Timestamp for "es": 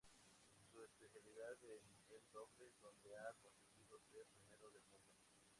1.77-1.83